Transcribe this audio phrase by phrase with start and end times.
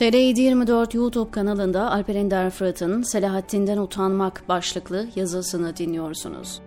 [0.00, 6.60] TR724 YouTube kanalında Alper Ender Fırat'ın Selahattin'den Utanmak başlıklı yazısını dinliyorsunuz.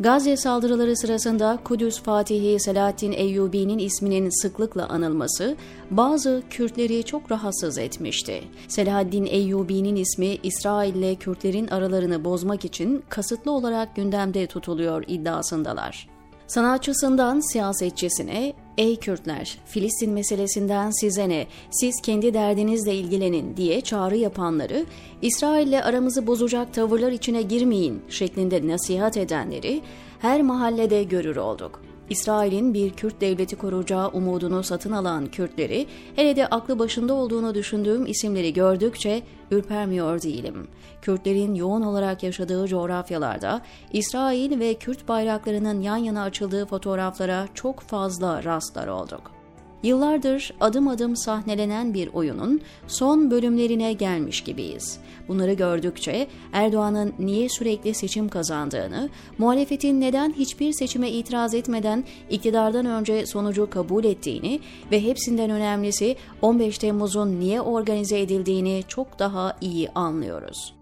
[0.00, 5.56] Gazze saldırıları sırasında Kudüs Fatihi Selahattin Eyyubi'nin isminin sıklıkla anılması
[5.90, 8.42] bazı Kürtleri çok rahatsız etmişti.
[8.68, 16.08] Selahaddin Eyyubi'nin ismi İsrail ile Kürtlerin aralarını bozmak için kasıtlı olarak gündemde tutuluyor iddiasındalar.
[16.50, 24.86] Sanatçısından siyasetçisine, ''Ey Kürtler, Filistin meselesinden size ne, siz kendi derdinizle ilgilenin.'' diye çağrı yapanları,
[25.22, 29.82] İsrail'le aramızı bozacak tavırlar içine girmeyin şeklinde nasihat edenleri
[30.18, 31.89] her mahallede görür olduk.
[32.10, 38.06] İsrail'in bir Kürt devleti kuracağı umudunu satın alan Kürtleri, hele de aklı başında olduğunu düşündüğüm
[38.06, 40.68] isimleri gördükçe ürpermiyor değilim.
[41.02, 43.60] Kürtlerin yoğun olarak yaşadığı coğrafyalarda
[43.92, 49.39] İsrail ve Kürt bayraklarının yan yana açıldığı fotoğraflara çok fazla rastlar olduk.
[49.82, 54.98] Yıllardır adım adım sahnelenen bir oyunun son bölümlerine gelmiş gibiyiz.
[55.28, 59.08] Bunları gördükçe Erdoğan'ın niye sürekli seçim kazandığını,
[59.38, 64.60] muhalefetin neden hiçbir seçime itiraz etmeden iktidardan önce sonucu kabul ettiğini
[64.92, 70.74] ve hepsinden önemlisi 15 Temmuz'un niye organize edildiğini çok daha iyi anlıyoruz.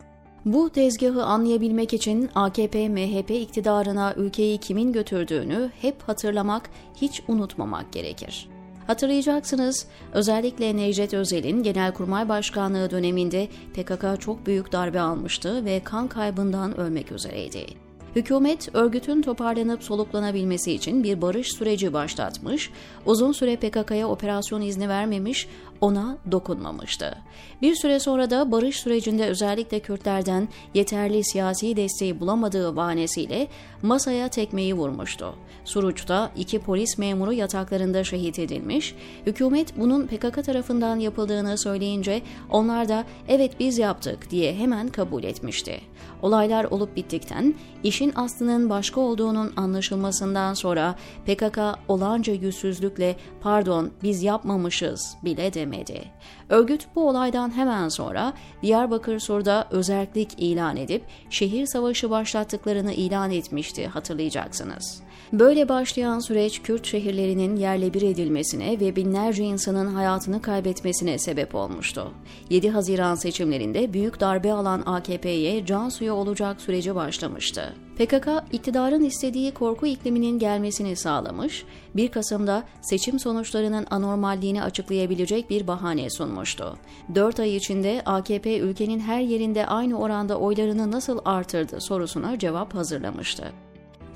[0.45, 8.49] Bu tezgahı anlayabilmek için AKP-MHP iktidarına ülkeyi kimin götürdüğünü hep hatırlamak, hiç unutmamak gerekir.
[8.89, 16.81] Hatırlayacaksınız, özellikle Necdet Özel'in Genelkurmay Başkanlığı döneminde PKK çok büyük darbe almıştı ve kan kaybından
[16.81, 17.88] ölmek üzereydi.
[18.19, 22.71] Hükümet örgütün toparlanıp soluklanabilmesi için bir barış süreci başlatmış,
[23.07, 25.49] uzun süre PKK'ya operasyon izni vermemiş,
[25.81, 27.19] ona dokunmamıştı.
[27.63, 33.49] Bir süre sonra da barış sürecinde özellikle Kürtlerden yeterli siyasi desteği bulamadığı bahanesiyle
[33.83, 35.35] masaya tekmeyi vurmuştu.
[35.65, 38.95] Suruç'ta iki polis memuru yataklarında şehit edilmiş,
[39.27, 45.81] hükümet bunun PKK tarafından yapıldığını söyleyince onlar da evet biz yaptık diye hemen kabul etmişti.
[46.23, 50.95] Olaylar olup bittikten işin aslının başka olduğunun anlaşılmasından sonra
[51.27, 51.59] PKK
[51.89, 56.05] olanca yüzsüzlükle pardon biz yapmamışız bile demedi.
[56.49, 58.33] Örgüt bu olaydan hemen sonra
[58.63, 65.03] Diyarbakır Sur'da özellik ilan edip şehir savaşı başlattıklarını ilan etmişti hatırlayacaksınız.
[65.33, 72.13] Böyle başlayan süreç Kürt şehirlerinin yerle bir edilmesine ve binlerce insanın hayatını kaybetmesine sebep olmuştu.
[72.51, 77.75] 7 Haziran seçimlerinde büyük darbe alan AKP'ye can suyu olacak süreci başlamıştı.
[77.99, 81.65] PKK iktidarın istediği korku ikliminin gelmesini sağlamış,
[81.97, 86.79] 1 Kasım'da seçim sonuçlarının anormalliğini açıklayabilecek bir bahane sunmuştu.
[87.15, 93.53] 4 ay içinde AKP ülkenin her yerinde aynı oranda oylarını nasıl artırdı sorusuna cevap hazırlamıştı.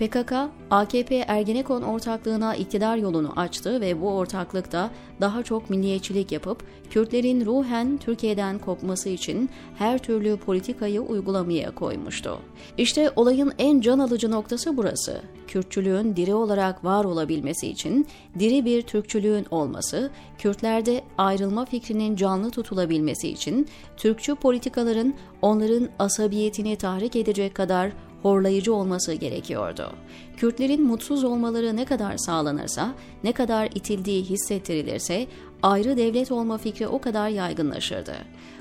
[0.02, 0.32] PKK,
[0.70, 4.90] AKP Ergenekon ortaklığına iktidar yolunu açtı ve bu ortaklıkta
[5.20, 12.38] daha çok milliyetçilik yapıp Kürtlerin ruhen Türkiye'den kopması için her türlü politikayı uygulamaya koymuştu.
[12.78, 15.22] İşte olayın en can alıcı noktası burası.
[15.48, 18.06] Kürtçülüğün diri olarak var olabilmesi için
[18.38, 27.16] diri bir Türkçülüğün olması, Kürtlerde ayrılma fikrinin canlı tutulabilmesi için Türkçü politikaların onların asabiyetini tahrik
[27.16, 29.92] edecek kadar horlayıcı olması gerekiyordu.
[30.36, 32.94] Kürtlerin mutsuz olmaları ne kadar sağlanırsa,
[33.24, 35.26] ne kadar itildiği hissettirilirse
[35.62, 38.14] ayrı devlet olma fikri o kadar yaygınlaşırdı.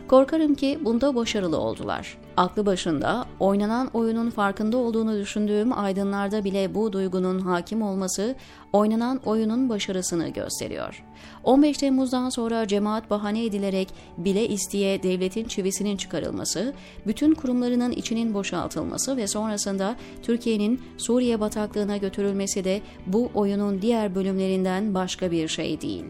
[0.07, 2.17] Korkarım ki bunda başarılı oldular.
[2.37, 8.35] Aklı başında, oynanan oyunun farkında olduğunu düşündüğüm aydınlarda bile bu duygunun hakim olması,
[8.73, 11.03] oynanan oyunun başarısını gösteriyor.
[11.43, 16.73] 15 Temmuz'dan sonra cemaat bahane edilerek bile isteye devletin çivisinin çıkarılması,
[17.07, 24.93] bütün kurumlarının içinin boşaltılması ve sonrasında Türkiye'nin Suriye bataklığına götürülmesi de bu oyunun diğer bölümlerinden
[24.93, 26.05] başka bir şey değil.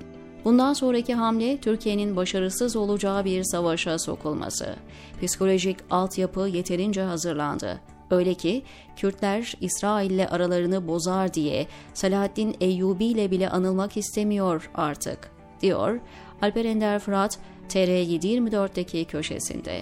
[0.45, 4.75] Bundan sonraki hamle Türkiye'nin başarısız olacağı bir savaşa sokulması.
[5.21, 7.79] Psikolojik altyapı yeterince hazırlandı.
[8.11, 8.63] Öyle ki
[8.95, 15.31] Kürtler İsrail ile aralarını bozar diye Selahaddin Eyyubi ile bile anılmak istemiyor artık,
[15.61, 15.99] diyor
[16.41, 17.39] Alper Ender Fırat
[17.69, 19.81] TR724'deki köşesinde.